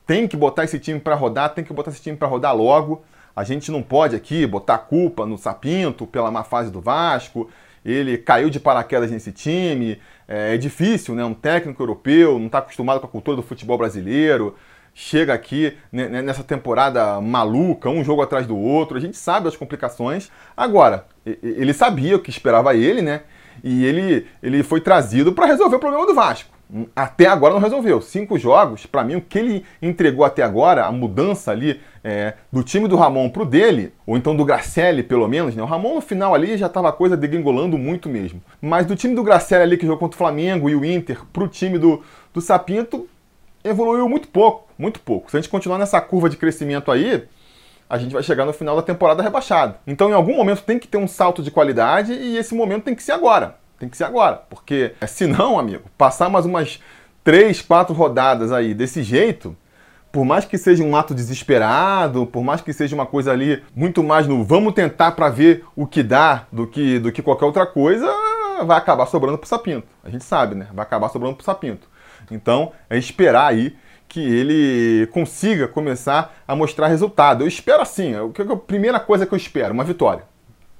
Tem 0.05 0.27
que 0.27 0.37
botar 0.37 0.65
esse 0.65 0.77
time 0.77 0.99
para 0.99 1.15
rodar, 1.15 1.53
tem 1.53 1.63
que 1.63 1.73
botar 1.73 1.89
esse 1.89 2.01
time 2.01 2.15
para 2.15 2.27
rodar 2.27 2.55
logo. 2.55 3.03
A 3.35 3.43
gente 3.43 3.71
não 3.71 3.81
pode 3.81 4.15
aqui 4.15 4.45
botar 4.45 4.77
culpa 4.77 5.25
no 5.25 5.37
Sapinto 5.37 6.05
pela 6.05 6.29
má 6.29 6.43
fase 6.43 6.69
do 6.69 6.79
Vasco 6.79 7.49
ele 7.83 8.17
caiu 8.17 8.49
de 8.49 8.59
paraquedas 8.59 9.11
nesse 9.11 9.31
time. 9.31 9.99
É, 10.27 10.55
é 10.55 10.57
difícil, 10.57 11.15
né? 11.15 11.23
Um 11.25 11.33
técnico 11.33 11.81
europeu, 11.81 12.37
não 12.37 12.47
está 12.47 12.59
acostumado 12.59 12.99
com 12.99 13.07
a 13.07 13.09
cultura 13.09 13.37
do 13.37 13.43
futebol 13.43 13.77
brasileiro. 13.77 14.55
Chega 14.93 15.33
aqui 15.33 15.77
né, 15.91 16.21
nessa 16.21 16.43
temporada 16.43 17.21
maluca, 17.21 17.89
um 17.89 18.03
jogo 18.03 18.21
atrás 18.21 18.45
do 18.45 18.57
outro. 18.57 18.97
A 18.97 19.01
gente 19.01 19.17
sabe 19.17 19.47
as 19.47 19.55
complicações. 19.55 20.29
Agora, 20.55 21.05
ele 21.25 21.73
sabia 21.73 22.15
o 22.15 22.19
que 22.19 22.29
esperava 22.29 22.75
ele, 22.75 23.01
né? 23.01 23.21
E 23.63 23.85
ele, 23.85 24.27
ele 24.43 24.63
foi 24.63 24.81
trazido 24.81 25.33
para 25.33 25.45
resolver 25.45 25.77
o 25.77 25.79
problema 25.79 26.05
do 26.05 26.13
Vasco 26.13 26.60
até 26.95 27.25
agora 27.27 27.53
não 27.53 27.61
resolveu. 27.61 28.01
Cinco 28.01 28.37
jogos, 28.37 28.85
para 28.85 29.03
mim, 29.03 29.15
o 29.15 29.21
que 29.21 29.39
ele 29.39 29.65
entregou 29.81 30.23
até 30.23 30.41
agora, 30.41 30.85
a 30.85 30.91
mudança 30.91 31.51
ali 31.51 31.81
é, 32.03 32.33
do 32.51 32.63
time 32.63 32.87
do 32.87 32.95
Ramon 32.95 33.29
pro 33.29 33.45
dele, 33.45 33.93
ou 34.05 34.17
então 34.17 34.35
do 34.35 34.45
Gracelli, 34.45 35.03
pelo 35.03 35.27
menos, 35.27 35.55
né? 35.55 35.61
O 35.61 35.65
Ramon 35.65 35.95
no 35.95 36.01
final 36.01 36.33
ali 36.33 36.57
já 36.57 36.69
tava 36.69 36.89
a 36.89 36.93
coisa 36.93 37.17
degringolando 37.17 37.77
muito 37.77 38.09
mesmo. 38.09 38.41
Mas 38.61 38.85
do 38.85 38.95
time 38.95 39.13
do 39.13 39.23
Gracelli 39.23 39.63
ali, 39.63 39.77
que 39.77 39.85
jogou 39.85 39.99
contra 39.99 40.15
o 40.15 40.17
Flamengo 40.17 40.69
e 40.69 40.75
o 40.75 40.85
Inter, 40.85 41.21
pro 41.33 41.47
time 41.47 41.77
do, 41.77 42.01
do 42.33 42.41
Sapinto, 42.41 43.07
evoluiu 43.63 44.07
muito 44.07 44.27
pouco, 44.27 44.67
muito 44.77 44.99
pouco. 44.99 45.29
Se 45.29 45.37
a 45.37 45.41
gente 45.41 45.49
continuar 45.49 45.77
nessa 45.77 45.99
curva 45.99 46.29
de 46.29 46.37
crescimento 46.37 46.91
aí, 46.91 47.23
a 47.89 47.97
gente 47.97 48.13
vai 48.13 48.23
chegar 48.23 48.45
no 48.45 48.53
final 48.53 48.75
da 48.75 48.81
temporada 48.81 49.21
rebaixado. 49.21 49.75
Então, 49.85 50.09
em 50.09 50.13
algum 50.13 50.35
momento, 50.37 50.63
tem 50.63 50.79
que 50.79 50.87
ter 50.87 50.97
um 50.97 51.07
salto 51.07 51.43
de 51.43 51.51
qualidade 51.51 52.13
e 52.13 52.37
esse 52.37 52.55
momento 52.55 52.85
tem 52.85 52.95
que 52.95 53.03
ser 53.03 53.11
agora. 53.11 53.60
Tem 53.81 53.89
que 53.89 53.97
ser 53.97 54.03
agora, 54.03 54.35
porque 54.47 54.93
senão, 55.07 55.57
amigo, 55.57 55.85
passar 55.97 56.29
mais 56.29 56.45
umas 56.45 56.79
três, 57.23 57.63
quatro 57.63 57.95
rodadas 57.95 58.51
aí 58.51 58.75
desse 58.75 59.01
jeito, 59.01 59.57
por 60.11 60.23
mais 60.23 60.45
que 60.45 60.55
seja 60.55 60.83
um 60.83 60.95
ato 60.95 61.15
desesperado, 61.15 62.27
por 62.27 62.43
mais 62.43 62.61
que 62.61 62.71
seja 62.73 62.93
uma 62.93 63.07
coisa 63.07 63.31
ali 63.31 63.63
muito 63.75 64.03
mais 64.03 64.27
no 64.27 64.43
vamos 64.43 64.75
tentar 64.75 65.13
para 65.13 65.29
ver 65.29 65.65
o 65.75 65.87
que 65.87 66.03
dá 66.03 66.45
do 66.51 66.67
que, 66.67 66.99
do 66.99 67.11
que 67.11 67.23
qualquer 67.23 67.45
outra 67.45 67.65
coisa, 67.65 68.07
vai 68.67 68.77
acabar 68.77 69.07
sobrando 69.07 69.39
pro 69.39 69.49
Sapinto. 69.49 69.87
A 70.03 70.11
gente 70.11 70.25
sabe, 70.25 70.53
né? 70.53 70.67
Vai 70.71 70.83
acabar 70.83 71.09
sobrando 71.09 71.35
pro 71.35 71.43
Sapinto. 71.43 71.89
Então, 72.29 72.73
é 72.87 72.99
esperar 72.99 73.47
aí 73.47 73.75
que 74.07 74.19
ele 74.19 75.07
consiga 75.07 75.67
começar 75.67 76.35
a 76.47 76.55
mostrar 76.55 76.85
resultado. 76.85 77.43
Eu 77.43 77.47
espero 77.47 77.81
assim, 77.81 78.13
a 78.13 78.55
primeira 78.57 78.99
coisa 78.99 79.25
que 79.25 79.33
eu 79.33 79.37
espero, 79.37 79.73
uma 79.73 79.83
vitória. 79.83 80.23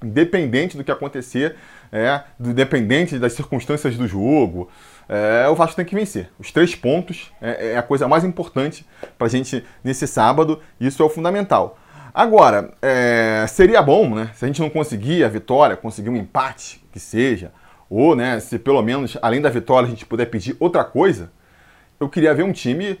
Independente 0.00 0.76
do 0.76 0.84
que 0.84 0.92
acontecer, 0.92 1.56
é, 1.92 2.22
independente 2.40 3.18
das 3.18 3.34
circunstâncias 3.34 3.96
do 3.96 4.08
jogo, 4.08 4.68
é, 5.08 5.46
o 5.48 5.54
Vasco 5.54 5.76
tem 5.76 5.84
que 5.84 5.94
vencer. 5.94 6.30
Os 6.38 6.50
três 6.50 6.74
pontos 6.74 7.30
é, 7.40 7.72
é 7.72 7.76
a 7.76 7.82
coisa 7.82 8.08
mais 8.08 8.24
importante 8.24 8.86
para 9.18 9.26
a 9.26 9.30
gente 9.30 9.62
nesse 9.84 10.06
sábado, 10.06 10.60
isso 10.80 11.02
é 11.02 11.06
o 11.06 11.10
fundamental. 11.10 11.78
Agora, 12.14 12.72
é, 12.80 13.44
seria 13.48 13.80
bom, 13.82 14.14
né, 14.14 14.30
se 14.34 14.44
a 14.44 14.48
gente 14.48 14.60
não 14.60 14.70
conseguir 14.70 15.22
a 15.24 15.28
vitória, 15.28 15.76
conseguir 15.76 16.10
um 16.10 16.16
empate, 16.16 16.82
que 16.92 16.98
seja, 16.98 17.52
ou 17.88 18.16
né, 18.16 18.40
se 18.40 18.58
pelo 18.58 18.82
menos, 18.82 19.18
além 19.20 19.40
da 19.40 19.50
vitória, 19.50 19.86
a 19.86 19.90
gente 19.90 20.06
puder 20.06 20.26
pedir 20.26 20.56
outra 20.58 20.84
coisa, 20.84 21.30
eu 22.00 22.08
queria 22.08 22.34
ver 22.34 22.42
um 22.42 22.52
time 22.52 22.98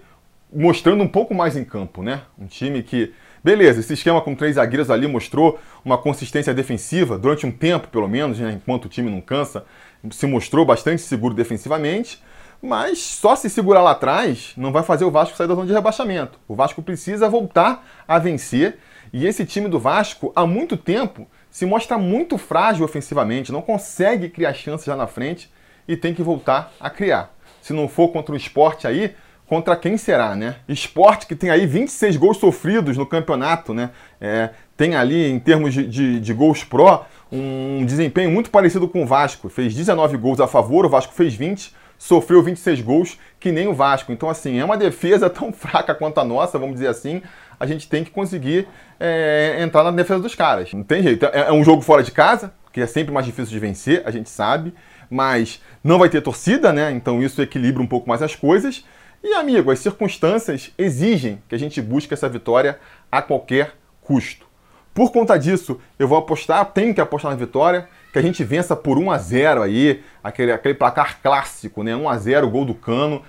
mostrando 0.52 1.02
um 1.02 1.08
pouco 1.08 1.34
mais 1.34 1.56
em 1.56 1.64
campo, 1.64 2.02
né? 2.02 2.22
Um 2.38 2.46
time 2.46 2.82
que, 2.82 3.12
beleza, 3.42 3.80
esse 3.80 3.94
esquema 3.94 4.20
com 4.20 4.34
três 4.34 4.56
zagueiros 4.56 4.90
ali 4.90 5.06
mostrou 5.06 5.58
uma 5.84 5.98
consistência 5.98 6.54
defensiva 6.54 7.18
durante 7.18 7.46
um 7.46 7.52
tempo, 7.52 7.88
pelo 7.88 8.08
menos, 8.08 8.38
né? 8.38 8.52
enquanto 8.52 8.86
o 8.86 8.88
time 8.88 9.10
não 9.10 9.20
cansa, 9.20 9.64
se 10.10 10.26
mostrou 10.26 10.64
bastante 10.64 11.02
seguro 11.02 11.34
defensivamente, 11.34 12.22
mas 12.60 12.98
só 12.98 13.34
se 13.34 13.50
segurar 13.50 13.82
lá 13.82 13.90
atrás 13.90 14.52
não 14.56 14.70
vai 14.70 14.82
fazer 14.82 15.04
o 15.04 15.10
Vasco 15.10 15.36
sair 15.36 15.48
da 15.48 15.54
zona 15.54 15.66
de 15.66 15.72
rebaixamento. 15.72 16.38
O 16.46 16.54
Vasco 16.54 16.80
precisa 16.80 17.28
voltar 17.28 17.84
a 18.06 18.18
vencer 18.18 18.78
e 19.12 19.26
esse 19.26 19.44
time 19.44 19.68
do 19.68 19.78
Vasco, 19.78 20.32
há 20.34 20.46
muito 20.46 20.76
tempo, 20.76 21.28
se 21.50 21.66
mostra 21.66 21.98
muito 21.98 22.38
frágil 22.38 22.84
ofensivamente, 22.84 23.52
não 23.52 23.60
consegue 23.60 24.28
criar 24.28 24.54
chances 24.54 24.86
já 24.86 24.96
na 24.96 25.06
frente 25.06 25.52
e 25.86 25.96
tem 25.96 26.14
que 26.14 26.22
voltar 26.22 26.72
a 26.80 26.88
criar. 26.88 27.34
Se 27.60 27.72
não 27.72 27.88
for 27.88 28.08
contra 28.08 28.32
o 28.32 28.36
esporte 28.36 28.86
aí, 28.86 29.14
contra 29.52 29.76
quem 29.76 29.98
será, 29.98 30.34
né? 30.34 30.56
Esporte 30.66 31.26
que 31.26 31.36
tem 31.36 31.50
aí 31.50 31.66
26 31.66 32.16
gols 32.16 32.38
sofridos 32.38 32.96
no 32.96 33.04
campeonato, 33.04 33.74
né? 33.74 33.90
É, 34.18 34.48
tem 34.78 34.94
ali, 34.94 35.30
em 35.30 35.38
termos 35.38 35.74
de, 35.74 35.86
de, 35.86 36.20
de, 36.20 36.32
gols 36.32 36.64
pró, 36.64 37.06
um 37.30 37.84
desempenho 37.84 38.30
muito 38.30 38.48
parecido 38.48 38.88
com 38.88 39.02
o 39.02 39.06
Vasco. 39.06 39.50
Fez 39.50 39.74
19 39.74 40.16
gols 40.16 40.40
a 40.40 40.46
favor, 40.46 40.86
o 40.86 40.88
Vasco 40.88 41.12
fez 41.12 41.34
20, 41.34 41.70
sofreu 41.98 42.42
26 42.42 42.80
gols, 42.80 43.18
que 43.38 43.52
nem 43.52 43.68
o 43.68 43.74
Vasco. 43.74 44.10
Então, 44.10 44.30
assim, 44.30 44.58
é 44.58 44.64
uma 44.64 44.78
defesa 44.78 45.28
tão 45.28 45.52
fraca 45.52 45.94
quanto 45.94 46.18
a 46.18 46.24
nossa, 46.24 46.58
vamos 46.58 46.76
dizer 46.76 46.88
assim. 46.88 47.20
A 47.60 47.66
gente 47.66 47.86
tem 47.90 48.02
que 48.02 48.10
conseguir 48.10 48.66
é, 48.98 49.58
entrar 49.60 49.84
na 49.84 49.90
defesa 49.90 50.20
dos 50.20 50.34
caras. 50.34 50.72
Não 50.72 50.82
tem 50.82 51.02
jeito. 51.02 51.26
É, 51.26 51.48
é 51.48 51.52
um 51.52 51.62
jogo 51.62 51.82
fora 51.82 52.02
de 52.02 52.10
casa, 52.10 52.54
que 52.72 52.80
é 52.80 52.86
sempre 52.86 53.12
mais 53.12 53.26
difícil 53.26 53.52
de 53.52 53.58
vencer, 53.58 54.02
a 54.06 54.10
gente 54.10 54.30
sabe. 54.30 54.72
Mas 55.10 55.60
não 55.84 55.98
vai 55.98 56.08
ter 56.08 56.22
torcida, 56.22 56.72
né? 56.72 56.90
Então 56.90 57.22
isso 57.22 57.42
equilibra 57.42 57.82
um 57.82 57.86
pouco 57.86 58.08
mais 58.08 58.22
as 58.22 58.34
coisas. 58.34 58.82
E, 59.22 59.34
amigo, 59.34 59.70
as 59.70 59.78
circunstâncias 59.78 60.72
exigem 60.76 61.40
que 61.48 61.54
a 61.54 61.58
gente 61.58 61.80
busque 61.80 62.12
essa 62.12 62.28
vitória 62.28 62.78
a 63.10 63.22
qualquer 63.22 63.74
custo. 64.00 64.46
Por 64.92 65.10
conta 65.12 65.38
disso, 65.38 65.80
eu 65.98 66.08
vou 66.08 66.18
apostar, 66.18 66.64
tenho 66.66 66.94
que 66.94 67.00
apostar 67.00 67.30
na 67.30 67.36
vitória, 67.36 67.88
que 68.12 68.18
a 68.18 68.22
gente 68.22 68.44
vença 68.44 68.76
por 68.76 68.98
1 68.98 69.10
a 69.10 69.18
0 69.18 69.62
aí, 69.62 70.02
aquele, 70.22 70.52
aquele 70.52 70.74
placar 70.74 71.20
clássico, 71.22 71.82
né? 71.82 71.96
1 71.96 72.08
a 72.08 72.18
0 72.18 72.50
gol 72.50 72.64
do 72.64 72.74
Cano, 72.74 73.22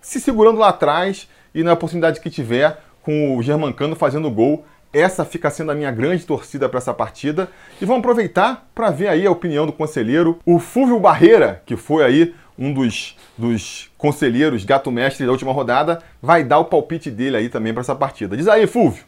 se 0.00 0.20
segurando 0.20 0.58
lá 0.58 0.68
atrás 0.68 1.28
e 1.54 1.62
na 1.62 1.72
oportunidade 1.72 2.20
que 2.20 2.28
tiver 2.28 2.78
com 3.02 3.36
o 3.36 3.42
Germancano 3.42 3.96
fazendo 3.96 4.30
gol. 4.30 4.66
Essa 4.92 5.24
fica 5.24 5.48
sendo 5.50 5.70
a 5.70 5.74
minha 5.74 5.90
grande 5.92 6.26
torcida 6.26 6.68
para 6.68 6.78
essa 6.78 6.92
partida. 6.92 7.48
E 7.80 7.84
vamos 7.84 8.00
aproveitar 8.00 8.68
para 8.74 8.90
ver 8.90 9.08
aí 9.08 9.24
a 9.24 9.30
opinião 9.30 9.64
do 9.64 9.72
conselheiro, 9.72 10.38
o 10.44 10.58
Fúvio 10.58 10.98
Barreira, 10.98 11.62
que 11.64 11.76
foi 11.76 12.04
aí 12.04 12.34
um 12.58 12.72
dos, 12.72 13.16
dos 13.36 13.90
conselheiros 13.96 14.64
gato-mestre 14.64 15.26
da 15.26 15.32
última 15.32 15.52
rodada, 15.52 16.00
vai 16.22 16.44
dar 16.44 16.58
o 16.58 16.64
palpite 16.64 17.10
dele 17.10 17.36
aí 17.36 17.48
também 17.48 17.72
para 17.72 17.80
essa 17.80 17.94
partida. 17.94 18.36
Diz 18.36 18.48
aí, 18.48 18.66
Fulvio. 18.66 19.04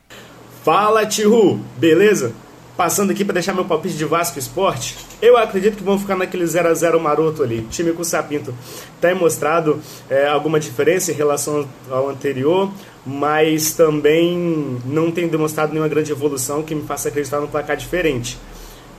Fala, 0.65 1.05
Tihu, 1.07 1.61
beleza? 1.77 2.33
Passando 2.77 3.11
aqui 3.11 3.25
para 3.25 3.35
deixar 3.35 3.53
meu 3.53 3.65
palpite 3.65 3.97
de 3.97 4.05
Vasco 4.05 4.39
Esporte, 4.39 4.97
eu 5.21 5.37
acredito 5.37 5.77
que 5.77 5.83
vão 5.83 5.99
ficar 5.99 6.17
naquele 6.17 6.47
0 6.47 6.69
a 6.69 6.75
0 6.75 6.99
maroto 6.99 7.43
ali. 7.43 7.67
time 7.71 7.93
com 7.93 8.01
o 8.01 8.05
Sapinto 8.05 8.55
tem 9.01 9.15
mostrado 9.15 9.81
é, 10.09 10.27
alguma 10.27 10.59
diferença 10.59 11.13
em 11.13 11.15
relação 11.15 11.69
ao 11.91 12.09
anterior, 12.09 12.73
mas 13.05 13.75
também 13.75 14.81
não 14.87 15.11
tem 15.11 15.29
demonstrado 15.29 15.73
nenhuma 15.73 15.89
grande 15.89 16.13
evolução 16.13 16.63
que 16.63 16.75
me 16.75 16.83
faça 16.83 17.09
acreditar 17.09 17.41
num 17.41 17.47
placar 17.47 17.77
diferente. 17.77 18.39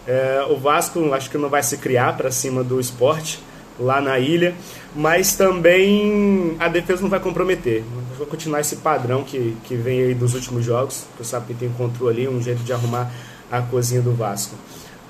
É, 0.07 0.45
o 0.49 0.57
Vasco 0.57 1.11
acho 1.13 1.29
que 1.29 1.37
não 1.37 1.49
vai 1.49 1.63
se 1.63 1.77
criar 1.77 2.15
para 2.15 2.29
cima 2.29 2.63
do 2.63 2.79
esporte 2.79 3.39
lá 3.79 3.99
na 4.01 4.19
ilha, 4.19 4.53
mas 4.95 5.35
também 5.35 6.55
a 6.59 6.67
defesa 6.67 7.01
não 7.01 7.09
vai 7.09 7.19
comprometer. 7.19 7.83
Vai 8.17 8.27
continuar 8.27 8.61
esse 8.61 8.77
padrão 8.77 9.23
que, 9.23 9.57
que 9.63 9.75
vem 9.75 10.01
aí 10.01 10.13
dos 10.13 10.33
últimos 10.33 10.63
jogos, 10.63 11.05
que 11.15 11.21
o 11.21 11.25
Sapinto 11.25 11.65
encontrou 11.65 12.09
ali, 12.09 12.27
um 12.27 12.41
jeito 12.41 12.63
de 12.63 12.71
arrumar 12.71 13.11
a 13.51 13.61
cozinha 13.61 14.01
do 14.01 14.13
Vasco. 14.13 14.55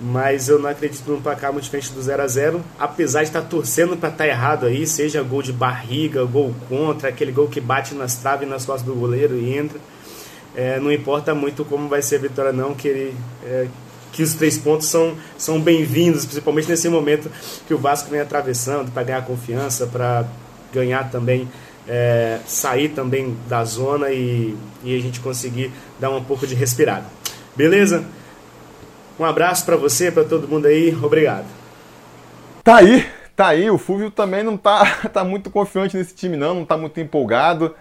Mas 0.01 0.49
eu 0.49 0.59
não 0.59 0.69
acredito 0.69 1.09
num 1.09 1.21
placar 1.21 1.51
muito 1.53 1.65
diferente 1.65 1.91
do 1.91 2.01
0 2.01 2.23
a 2.23 2.27
0 2.27 2.61
apesar 2.79 3.21
de 3.21 3.29
estar 3.29 3.41
torcendo 3.41 3.95
para 3.95 4.09
estar 4.09 4.27
errado 4.27 4.65
aí, 4.65 4.87
seja 4.87 5.21
gol 5.21 5.41
de 5.41 5.53
barriga, 5.53 6.25
gol 6.25 6.53
contra, 6.67 7.09
aquele 7.09 7.31
gol 7.31 7.47
que 7.47 7.61
bate 7.61 7.93
nas 7.93 8.15
traves 8.15 8.47
e 8.47 8.49
nas 8.49 8.65
costas 8.65 8.85
do 8.85 8.95
goleiro 8.95 9.37
e 9.37 9.55
entra. 9.55 9.79
É, 10.55 10.79
não 10.79 10.91
importa 10.91 11.33
muito 11.33 11.65
como 11.65 11.87
vai 11.87 12.01
ser 12.01 12.17
a 12.17 12.19
vitória, 12.19 12.51
não, 12.51 12.73
que 12.73 12.87
ele, 12.87 13.15
é, 13.43 13.67
que 14.13 14.21
os 14.21 14.35
três 14.35 14.57
pontos 14.57 14.87
são, 14.87 15.15
são 15.37 15.59
bem-vindos, 15.59 16.23
principalmente 16.23 16.69
nesse 16.69 16.87
momento 16.87 17.29
que 17.67 17.73
o 17.73 17.77
Vasco 17.77 18.09
vem 18.09 18.21
atravessando 18.21 18.91
para 18.91 19.03
ganhar 19.03 19.25
confiança, 19.25 19.87
para 19.87 20.25
ganhar 20.71 21.09
também, 21.09 21.49
é, 21.87 22.39
sair 22.45 22.89
também 22.89 23.35
da 23.49 23.65
zona 23.65 24.11
e, 24.11 24.55
e 24.83 24.95
a 24.95 25.01
gente 25.01 25.19
conseguir 25.19 25.71
dar 25.99 26.11
um 26.11 26.23
pouco 26.23 26.45
de 26.45 26.53
respirada. 26.53 27.05
Beleza? 27.55 28.05
Um 29.19 29.25
abraço 29.25 29.65
para 29.65 29.75
você, 29.75 30.11
para 30.11 30.23
todo 30.23 30.47
mundo 30.47 30.67
aí, 30.67 30.95
obrigado. 31.01 31.45
Tá 32.63 32.77
aí, 32.77 33.05
tá 33.35 33.47
aí. 33.47 33.69
O 33.69 33.79
Fúvio 33.79 34.11
também 34.11 34.43
não 34.43 34.55
tá, 34.55 34.85
tá 35.11 35.23
muito 35.23 35.49
confiante 35.49 35.97
nesse 35.97 36.13
time, 36.13 36.37
não, 36.37 36.53
não 36.53 36.65
tá 36.65 36.77
muito 36.77 36.99
empolgado. 36.99 37.75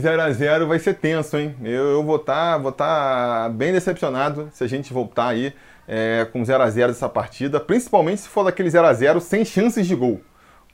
0 0.00 0.22
a 0.22 0.30
0 0.30 0.68
vai 0.68 0.78
ser 0.78 0.94
tenso, 0.94 1.36
hein? 1.36 1.56
Eu, 1.62 1.90
eu 1.90 2.04
vou 2.04 2.16
estar 2.16 2.52
tá, 2.52 2.58
vou 2.58 2.72
tá 2.72 3.50
bem 3.52 3.72
decepcionado 3.72 4.48
se 4.52 4.62
a 4.62 4.66
gente 4.68 4.92
voltar 4.92 5.28
aí 5.28 5.52
é, 5.88 6.26
com 6.32 6.44
0 6.44 6.62
a 6.62 6.70
0 6.70 6.92
dessa 6.92 7.08
partida, 7.08 7.58
principalmente 7.58 8.20
se 8.20 8.28
for 8.28 8.44
daquele 8.44 8.70
0 8.70 8.86
a 8.86 8.92
0 8.92 9.20
sem 9.20 9.44
chances 9.44 9.86
de 9.86 9.94
gol. 9.94 10.20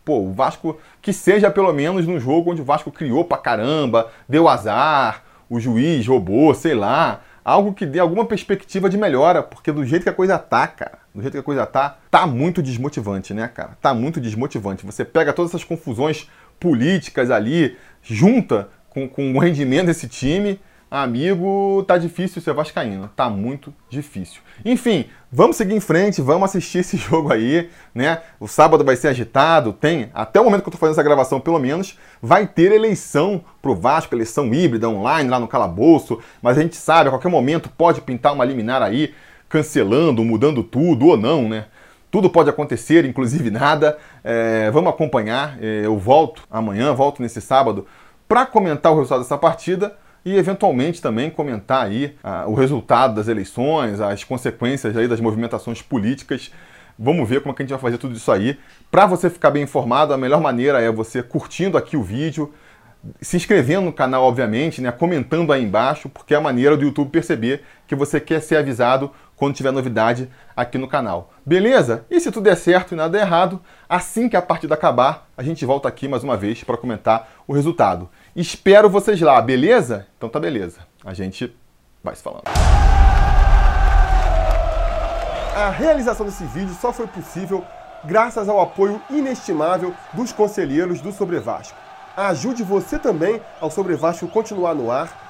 Pô, 0.04 0.18
o 0.20 0.32
Vasco 0.32 0.78
que 1.00 1.12
seja 1.12 1.50
pelo 1.50 1.72
menos 1.72 2.06
no 2.06 2.20
jogo 2.20 2.52
onde 2.52 2.60
o 2.60 2.64
Vasco 2.64 2.90
criou 2.90 3.24
pra 3.24 3.38
caramba, 3.38 4.10
deu 4.28 4.46
azar, 4.46 5.24
o 5.48 5.58
juiz 5.58 6.06
roubou, 6.06 6.54
sei 6.54 6.74
lá, 6.74 7.22
algo 7.44 7.72
que 7.72 7.86
dê 7.86 7.98
alguma 7.98 8.24
perspectiva 8.24 8.88
de 8.88 8.98
melhora, 8.98 9.42
porque 9.42 9.72
do 9.72 9.84
jeito 9.84 10.02
que 10.02 10.08
a 10.08 10.14
coisa 10.14 10.38
tá, 10.38 10.66
cara, 10.66 10.98
do 11.14 11.22
jeito 11.22 11.32
que 11.32 11.40
a 11.40 11.42
coisa 11.42 11.66
tá, 11.66 11.98
tá 12.10 12.26
muito 12.26 12.62
desmotivante, 12.62 13.34
né, 13.34 13.48
cara? 13.48 13.76
Tá 13.80 13.92
muito 13.94 14.20
desmotivante. 14.20 14.86
Você 14.86 15.04
pega 15.04 15.32
todas 15.32 15.50
essas 15.50 15.64
confusões 15.64 16.28
políticas 16.60 17.30
ali, 17.30 17.76
junta 18.02 18.68
com, 18.90 19.08
com 19.08 19.32
o 19.34 19.38
rendimento 19.38 19.86
desse 19.86 20.06
time, 20.06 20.60
amigo, 20.90 21.84
tá 21.86 21.96
difícil 21.96 22.42
ser 22.42 22.52
vascaíno, 22.52 23.08
tá 23.14 23.30
muito 23.30 23.72
difícil. 23.88 24.42
Enfim, 24.64 25.06
vamos 25.30 25.56
seguir 25.56 25.74
em 25.74 25.80
frente, 25.80 26.20
vamos 26.20 26.50
assistir 26.50 26.78
esse 26.78 26.96
jogo 26.98 27.32
aí, 27.32 27.70
né? 27.94 28.20
O 28.40 28.48
sábado 28.48 28.84
vai 28.84 28.96
ser 28.96 29.08
agitado, 29.08 29.72
tem, 29.72 30.10
até 30.12 30.40
o 30.40 30.44
momento 30.44 30.62
que 30.62 30.68
eu 30.68 30.72
tô 30.72 30.78
fazendo 30.78 30.94
essa 30.94 31.02
gravação, 31.02 31.40
pelo 31.40 31.58
menos, 31.60 31.96
vai 32.20 32.46
ter 32.46 32.72
eleição 32.72 33.44
pro 33.62 33.74
Vasco, 33.74 34.14
eleição 34.14 34.52
híbrida, 34.52 34.88
online, 34.88 35.30
lá 35.30 35.38
no 35.38 35.48
calabouço, 35.48 36.18
mas 36.42 36.58
a 36.58 36.62
gente 36.62 36.76
sabe, 36.76 37.08
a 37.08 37.12
qualquer 37.12 37.30
momento 37.30 37.70
pode 37.70 38.00
pintar 38.00 38.32
uma 38.32 38.44
liminar 38.44 38.82
aí, 38.82 39.14
cancelando, 39.48 40.24
mudando 40.24 40.62
tudo 40.62 41.06
ou 41.06 41.16
não, 41.16 41.48
né? 41.48 41.66
Tudo 42.10 42.28
pode 42.28 42.50
acontecer, 42.50 43.04
inclusive 43.04 43.50
nada. 43.50 43.96
É, 44.24 44.70
vamos 44.70 44.90
acompanhar. 44.90 45.56
É, 45.62 45.82
eu 45.84 45.96
volto 45.96 46.42
amanhã, 46.50 46.92
volto 46.92 47.22
nesse 47.22 47.40
sábado 47.40 47.86
para 48.28 48.46
comentar 48.46 48.92
o 48.92 48.96
resultado 48.96 49.22
dessa 49.22 49.36
partida 49.36 49.96
e 50.24 50.36
eventualmente 50.36 51.00
também 51.00 51.30
comentar 51.30 51.86
aí 51.86 52.16
ah, 52.22 52.44
o 52.46 52.54
resultado 52.54 53.14
das 53.14 53.26
eleições, 53.26 54.00
as 54.00 54.22
consequências 54.22 54.96
aí 54.96 55.08
das 55.08 55.20
movimentações 55.20 55.82
políticas. 55.82 56.52
Vamos 56.98 57.28
ver 57.28 57.40
como 57.40 57.52
é 57.52 57.56
que 57.56 57.62
a 57.62 57.64
gente 57.64 57.72
vai 57.72 57.80
fazer 57.80 57.98
tudo 57.98 58.14
isso 58.14 58.30
aí. 58.30 58.58
Para 58.90 59.06
você 59.06 59.30
ficar 59.30 59.50
bem 59.50 59.62
informado, 59.62 60.12
a 60.12 60.18
melhor 60.18 60.40
maneira 60.40 60.80
é 60.80 60.92
você 60.92 61.22
curtindo 61.22 61.78
aqui 61.78 61.96
o 61.96 62.02
vídeo, 62.02 62.52
se 63.20 63.36
inscrevendo 63.36 63.86
no 63.86 63.92
canal, 63.92 64.24
obviamente, 64.24 64.82
né, 64.82 64.92
comentando 64.92 65.52
aí 65.52 65.64
embaixo, 65.64 66.08
porque 66.08 66.34
é 66.34 66.36
a 66.36 66.40
maneira 66.40 66.76
do 66.76 66.84
YouTube 66.84 67.10
perceber 67.10 67.62
que 67.86 67.94
você 67.94 68.20
quer 68.20 68.40
ser 68.40 68.56
avisado 68.56 69.10
quando 69.40 69.54
tiver 69.54 69.72
novidade 69.72 70.30
aqui 70.54 70.76
no 70.76 70.86
canal. 70.86 71.32
Beleza? 71.46 72.04
E 72.10 72.20
se 72.20 72.30
tudo 72.30 72.44
der 72.44 72.56
certo 72.56 72.92
e 72.92 72.94
nada 72.94 73.08
der 73.08 73.22
errado, 73.22 73.58
assim 73.88 74.28
que 74.28 74.36
a 74.36 74.42
partida 74.42 74.74
acabar, 74.74 75.28
a 75.34 75.42
gente 75.42 75.64
volta 75.64 75.88
aqui 75.88 76.06
mais 76.06 76.22
uma 76.22 76.36
vez 76.36 76.62
para 76.62 76.76
comentar 76.76 77.26
o 77.48 77.54
resultado. 77.54 78.10
Espero 78.36 78.90
vocês 78.90 79.18
lá, 79.22 79.40
beleza? 79.40 80.06
Então 80.18 80.28
tá 80.28 80.38
beleza. 80.38 80.80
A 81.02 81.14
gente 81.14 81.56
vai 82.04 82.14
se 82.14 82.22
falando. 82.22 82.42
A 85.56 85.70
realização 85.70 86.26
desse 86.26 86.44
vídeo 86.44 86.76
só 86.78 86.92
foi 86.92 87.06
possível 87.06 87.64
graças 88.04 88.46
ao 88.46 88.60
apoio 88.60 89.00
inestimável 89.08 89.94
dos 90.12 90.32
conselheiros 90.32 91.00
do 91.00 91.12
Sobre 91.12 91.40
Vasco. 91.40 91.78
Ajude 92.14 92.62
você 92.62 92.98
também 92.98 93.40
ao 93.58 93.70
Sobre 93.70 93.94
Vasco 93.94 94.28
continuar 94.28 94.74
no 94.74 94.90
ar, 94.90 95.29